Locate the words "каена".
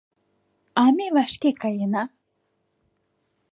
1.61-2.03